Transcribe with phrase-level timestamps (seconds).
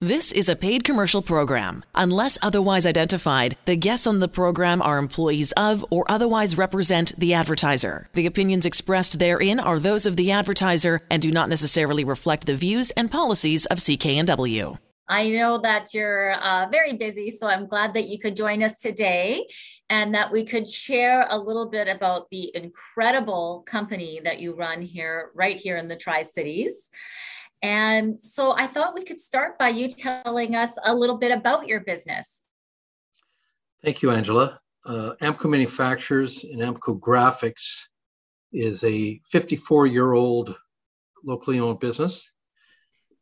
[0.00, 1.84] This is a paid commercial program.
[1.92, 7.34] Unless otherwise identified, the guests on the program are employees of or otherwise represent the
[7.34, 8.08] advertiser.
[8.14, 12.54] The opinions expressed therein are those of the advertiser and do not necessarily reflect the
[12.54, 14.78] views and policies of CKNW.
[15.08, 18.76] I know that you're uh, very busy, so I'm glad that you could join us
[18.76, 19.48] today
[19.90, 24.80] and that we could share a little bit about the incredible company that you run
[24.80, 26.88] here, right here in the Tri Cities.
[27.62, 31.66] And so I thought we could start by you telling us a little bit about
[31.66, 32.42] your business.
[33.82, 34.60] Thank you, Angela.
[34.84, 37.84] Uh, Ampco Manufacturers and Ampco Graphics
[38.52, 40.56] is a 54 year old
[41.24, 42.30] locally owned business.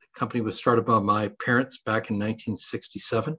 [0.00, 3.36] The company was started by my parents back in 1967.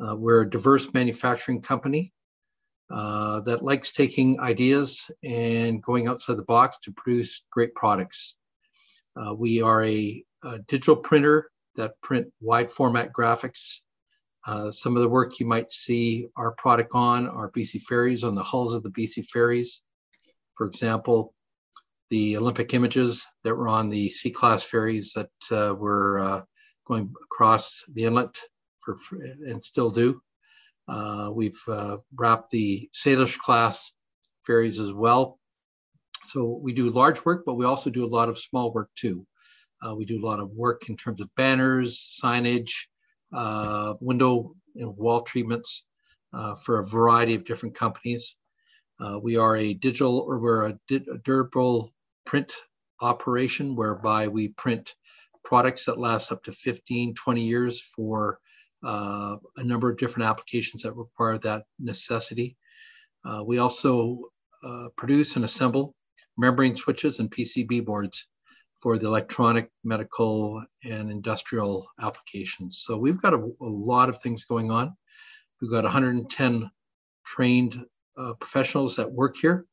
[0.00, 2.12] Uh, we're a diverse manufacturing company
[2.90, 8.36] uh, that likes taking ideas and going outside the box to produce great products.
[9.18, 13.78] Uh, we are a, a, digital printer that print wide format graphics.
[14.46, 18.34] Uh, some of the work you might see our product on are BC ferries on
[18.34, 19.82] the hulls of the BC ferries.
[20.54, 21.34] For example,
[22.10, 26.42] the Olympic images that were on the C class ferries that uh, were uh,
[26.86, 28.38] going across the inlet
[28.80, 30.20] for, for and still do.
[30.86, 33.92] Uh, we've uh, wrapped the Salish class
[34.42, 35.37] ferries as well
[36.24, 39.26] so we do large work, but we also do a lot of small work too.
[39.82, 42.72] Uh, we do a lot of work in terms of banners, signage,
[43.32, 45.84] uh, window and wall treatments
[46.32, 48.36] uh, for a variety of different companies.
[49.00, 51.92] Uh, we are a digital or we're a, di- a, durable
[52.26, 52.52] print
[53.00, 54.94] operation whereby we print
[55.44, 58.40] products that last up to 15, 20 years for
[58.84, 62.56] uh, a number of different applications that require that necessity.
[63.24, 64.18] Uh, we also
[64.96, 65.94] produce and assemble
[66.38, 68.26] membrane switches and PCB boards
[68.80, 72.82] for the electronic, medical, and industrial applications.
[72.86, 74.94] So we've got a, a lot of things going on.
[75.60, 76.70] We've got 110
[77.26, 77.84] trained
[78.16, 79.66] uh, professionals that work here,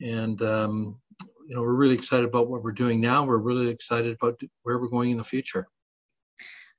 [0.00, 1.00] and um,
[1.48, 3.24] you know we're really excited about what we're doing now.
[3.24, 5.68] We're really excited about where we're going in the future.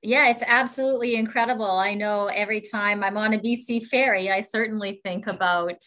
[0.03, 1.69] Yeah, it's absolutely incredible.
[1.69, 5.83] I know every time I'm on a BC ferry, I certainly think about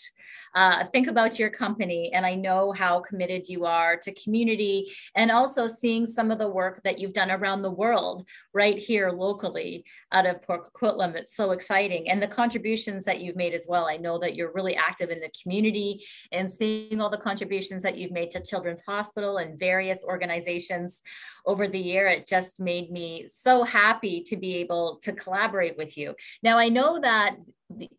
[0.55, 5.33] uh, think about your company, and I know how committed you are to community, and
[5.33, 9.85] also seeing some of the work that you've done around the world, right here locally
[10.13, 11.17] out of Port Coquitlam.
[11.17, 13.89] It's so exciting, and the contributions that you've made as well.
[13.89, 17.99] I know that you're really active in the community, and seeing all the contributions that
[17.99, 21.03] you've made to Children's Hospital and various organizations
[21.47, 25.77] over the year, it just made me so happy happy to be able to collaborate
[25.77, 26.15] with you.
[26.43, 27.37] Now, I know that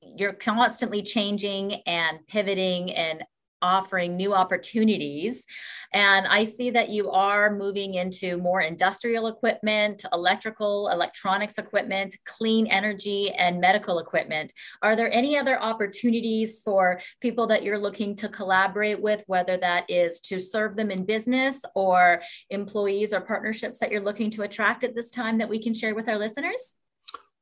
[0.01, 3.23] you're constantly changing and pivoting and
[3.65, 5.45] offering new opportunities.
[5.91, 12.67] And I see that you are moving into more industrial equipment, electrical, electronics equipment, clean
[12.67, 14.53] energy, and medical equipment.
[14.81, 19.89] Are there any other opportunities for people that you're looking to collaborate with, whether that
[19.89, 24.83] is to serve them in business or employees or partnerships that you're looking to attract
[24.83, 26.73] at this time that we can share with our listeners?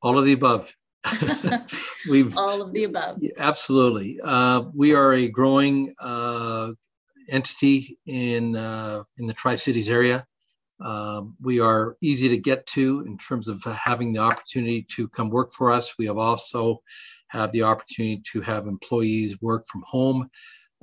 [0.02, 0.76] All of the above.
[2.10, 3.22] We've all of the above.
[3.38, 4.20] Absolutely.
[4.24, 6.72] Uh, we are a growing uh,
[7.30, 10.26] entity in uh, in the Tri Cities area.
[10.80, 15.30] Um, we are easy to get to in terms of having the opportunity to come
[15.30, 15.94] work for us.
[15.98, 16.82] We have also
[17.30, 20.30] have the opportunity to have employees work from home.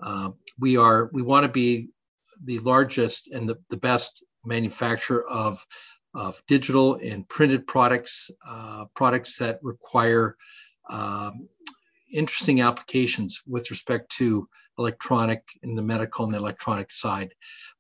[0.03, 1.89] Uh, we are we want to be
[2.45, 5.65] the largest and the, the best manufacturer of
[6.15, 10.37] of digital and printed products, uh, products that require
[10.89, 11.49] um,
[12.13, 14.49] interesting applications with respect to
[14.79, 17.35] electronic in the medical and the electronic side.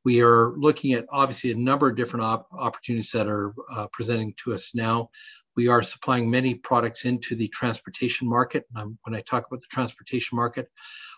[0.04, 4.34] We are looking at obviously a number of different op- opportunities that are uh, presenting
[4.44, 5.10] to us now.
[5.56, 8.64] We are supplying many products into the transportation market.
[8.72, 10.68] when I talk about the transportation market,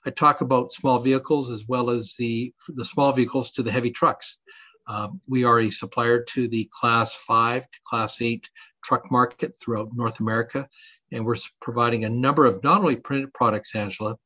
[0.07, 3.91] I talk about small vehicles as well as the, the small vehicles to the heavy
[3.91, 4.39] trucks.
[4.87, 8.49] Um, we are a supplier to the class five to class eight
[8.83, 10.69] truck market throughout North America.
[11.13, 14.17] And we're providing a number of not only printed products, Angela,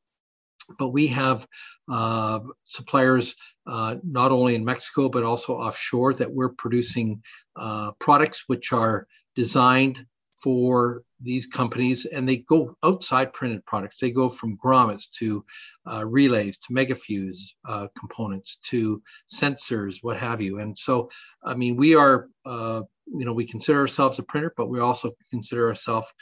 [0.77, 1.47] but we have
[1.89, 3.35] uh, suppliers
[3.65, 7.21] uh, not only in Mexico, but also offshore that we're producing
[7.55, 10.05] uh, products which are designed
[10.41, 13.97] for these companies and they go outside printed products.
[13.99, 15.43] They go from grommets to
[15.91, 19.01] uh, relays to megafuse uh, components to
[19.31, 20.59] sensors, what have you.
[20.59, 21.09] And so,
[21.43, 25.11] I mean, we are, uh, you know, we consider ourselves a printer, but we also
[25.31, 26.13] consider ourselves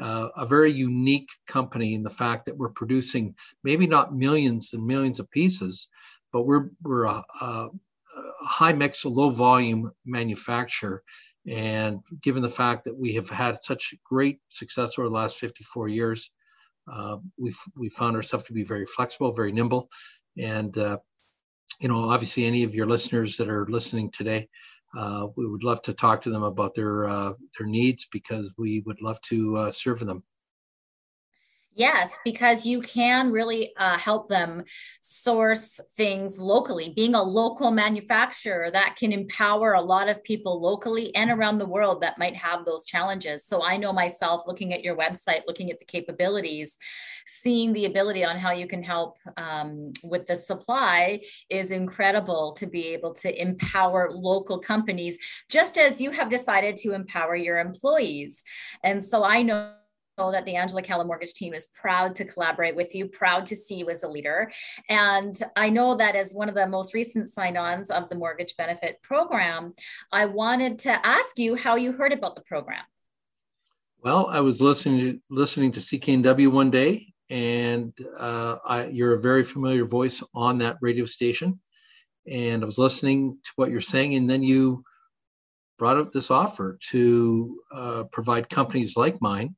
[0.00, 3.34] uh, a very unique company in the fact that we're producing
[3.64, 5.88] maybe not millions and millions of pieces,
[6.32, 7.68] but we're, we're a, a
[8.40, 11.02] high mix, low volume manufacturer
[11.46, 15.88] And given the fact that we have had such great success over the last 54
[15.88, 16.30] years,
[16.90, 19.88] uh, we've we found ourselves to be very flexible, very nimble,
[20.38, 20.98] and uh,
[21.80, 24.48] you know, obviously, any of your listeners that are listening today,
[24.96, 28.80] uh, we would love to talk to them about their uh, their needs because we
[28.86, 30.22] would love to uh, serve them.
[31.76, 34.62] Yes, because you can really uh, help them
[35.00, 36.92] source things locally.
[36.94, 41.66] Being a local manufacturer, that can empower a lot of people locally and around the
[41.66, 43.44] world that might have those challenges.
[43.46, 46.78] So I know myself looking at your website, looking at the capabilities,
[47.26, 52.68] seeing the ability on how you can help um, with the supply is incredible to
[52.68, 55.18] be able to empower local companies,
[55.50, 58.44] just as you have decided to empower your employees.
[58.84, 59.72] And so I know
[60.18, 63.56] know that the Angela Calla Mortgage team is proud to collaborate with you, proud to
[63.56, 64.50] see you as a leader.
[64.88, 68.56] And I know that as one of the most recent sign ons of the mortgage
[68.56, 69.74] benefit program,
[70.12, 72.82] I wanted to ask you how you heard about the program.
[74.02, 79.20] Well, I was listening to, listening to CKNW one day, and uh, I, you're a
[79.20, 81.58] very familiar voice on that radio station.
[82.30, 84.84] And I was listening to what you're saying, and then you
[85.78, 89.56] brought up this offer to uh, provide companies like mine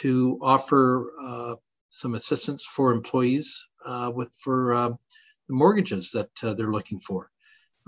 [0.00, 1.54] to offer uh,
[1.90, 7.30] some assistance for employees uh, with for uh, the mortgages that uh, they're looking for.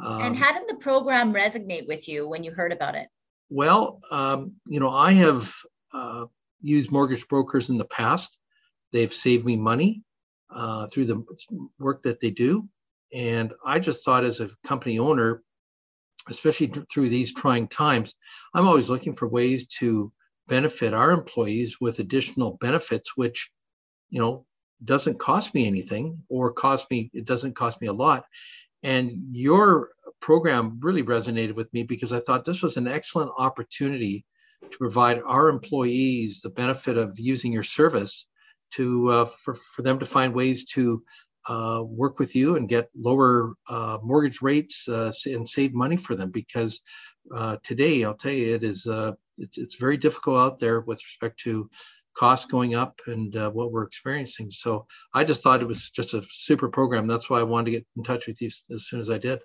[0.02, 3.08] Um, and how did the program resonate with you when you heard about it?
[3.48, 5.52] Well, um, you know, I have
[5.92, 6.24] uh,
[6.60, 8.36] used mortgage brokers in the past.
[8.92, 10.02] They've saved me money
[10.50, 11.24] uh, through the
[11.78, 12.68] work that they do.
[13.12, 15.42] And I just thought, as a company owner,
[16.28, 18.14] especially through these trying times,
[18.54, 20.12] I'm always looking for ways to
[20.48, 23.50] benefit our employees with additional benefits, which,
[24.10, 24.46] you know,
[24.82, 28.24] doesn't cost me anything or cost me, it doesn't cost me a lot.
[28.82, 34.24] And your program really resonated with me because I thought this was an excellent opportunity
[34.70, 38.26] to provide our employees the benefit of using your service
[38.72, 41.02] to uh, for, for them to find ways to
[41.46, 46.14] uh, work with you and get lower uh, mortgage rates uh, and save money for
[46.14, 46.80] them because
[47.34, 51.02] uh, today I'll tell you it is uh, it's it's very difficult out there with
[51.04, 51.68] respect to
[52.16, 54.50] costs going up and uh, what we're experiencing.
[54.50, 57.06] So I just thought it was just a super program.
[57.06, 59.40] That's why I wanted to get in touch with you as soon as I did.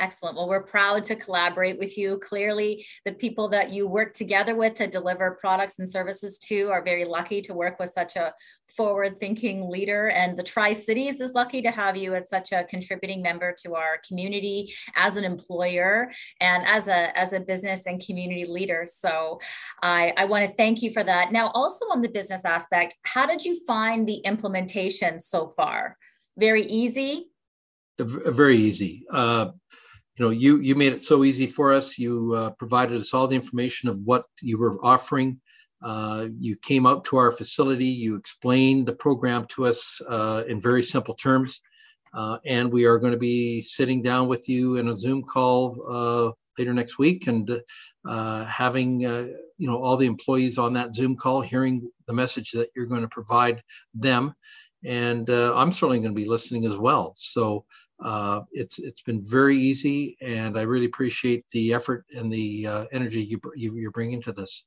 [0.00, 0.34] Excellent.
[0.34, 2.16] Well, we're proud to collaborate with you.
[2.18, 6.82] Clearly, the people that you work together with to deliver products and services to are
[6.82, 8.32] very lucky to work with such a
[8.74, 10.08] forward thinking leader.
[10.08, 13.74] And the Tri Cities is lucky to have you as such a contributing member to
[13.74, 16.10] our community as an employer
[16.40, 18.86] and as a, as a business and community leader.
[18.90, 19.38] So
[19.82, 21.30] I, I want to thank you for that.
[21.30, 25.98] Now, also on the business aspect, how did you find the implementation so far?
[26.38, 27.26] Very easy?
[27.98, 29.04] Very easy.
[29.10, 29.50] Uh,
[30.20, 31.96] you know, you you made it so easy for us.
[31.96, 35.40] You uh, provided us all the information of what you were offering.
[35.82, 37.86] Uh, you came out to our facility.
[37.86, 41.62] You explained the program to us uh, in very simple terms,
[42.12, 45.86] uh, and we are going to be sitting down with you in a Zoom call
[45.88, 47.58] uh, later next week and
[48.06, 52.68] uh, having you know all the employees on that Zoom call, hearing the message that
[52.76, 53.62] you're going to provide
[53.94, 54.34] them,
[54.84, 57.14] and I'm certainly going to be listening as well.
[57.16, 57.64] So
[58.02, 62.84] uh, it's it's been very easy, and I really appreciate the effort and the uh,
[62.92, 64.64] energy you, you you're bringing to this.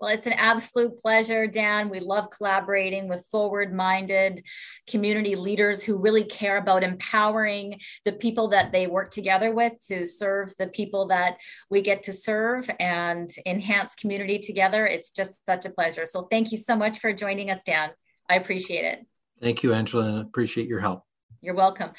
[0.00, 1.88] Well, it's an absolute pleasure, Dan.
[1.88, 4.44] We love collaborating with forward minded
[4.88, 10.04] community leaders who really care about empowering the people that they work together with to
[10.04, 11.36] serve the people that
[11.70, 14.84] we get to serve and enhance community together.
[14.86, 16.06] It's just such a pleasure.
[16.06, 17.90] So, thank you so much for joining us, Dan.
[18.28, 19.06] I appreciate it.
[19.40, 21.04] Thank you, Angela, and appreciate your help.
[21.44, 21.90] You're welcome.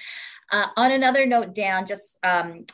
[0.52, 2.66] Uh, on another note, Dan, just um,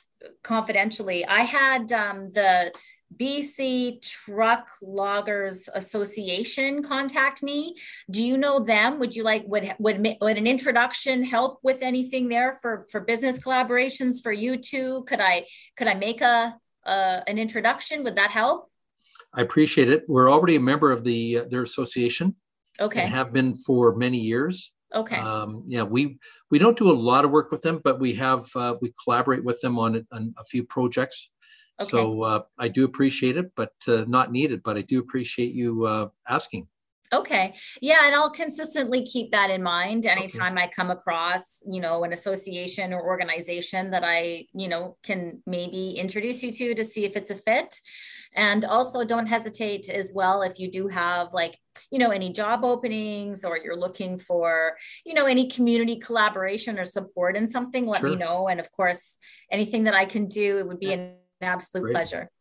[0.41, 2.71] confidentially, I had um, the
[3.17, 7.75] BC Truck Loggers Association contact me.
[8.09, 8.99] Do you know them?
[8.99, 13.37] Would you like would would would an introduction help with anything there for for business
[13.37, 15.03] collaborations for you two?
[15.03, 18.03] Could I could I make a uh, an introduction?
[18.05, 18.71] Would that help?
[19.33, 20.03] I appreciate it.
[20.07, 22.35] We're already a member of the uh, their association.
[22.79, 23.01] Okay.
[23.01, 24.73] And have been for many years.
[24.93, 25.17] Okay.
[25.17, 26.17] Um, yeah, we
[26.49, 29.43] we don't do a lot of work with them, but we have uh, we collaborate
[29.43, 31.29] with them on, on a few projects.
[31.79, 31.89] Okay.
[31.89, 34.61] So uh, I do appreciate it, but uh, not needed.
[34.63, 36.67] But I do appreciate you uh, asking.
[37.13, 37.55] Okay.
[37.81, 37.99] Yeah.
[38.05, 40.63] And I'll consistently keep that in mind anytime okay.
[40.63, 45.91] I come across, you know, an association or organization that I, you know, can maybe
[45.91, 47.75] introduce you to to see if it's a fit.
[48.33, 51.59] And also don't hesitate as well if you do have like,
[51.91, 56.85] you know, any job openings or you're looking for, you know, any community collaboration or
[56.85, 58.11] support in something, let sure.
[58.11, 58.47] me know.
[58.47, 59.17] And of course,
[59.51, 61.95] anything that I can do, it would be an absolute Great.
[61.95, 62.31] pleasure.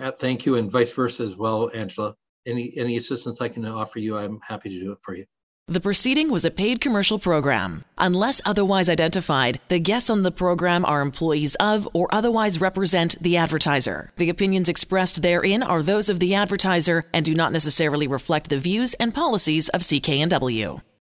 [0.00, 2.14] Uh, Thank you, and vice versa as well, Angela.
[2.46, 5.24] Any, any assistance I can offer you, I'm happy to do it for you.
[5.66, 7.84] The proceeding was a paid commercial program.
[7.96, 13.38] Unless otherwise identified, the guests on the program are employees of or otherwise represent the
[13.38, 14.12] advertiser.
[14.18, 18.58] The opinions expressed therein are those of the advertiser and do not necessarily reflect the
[18.58, 20.82] views and policies of CKNW.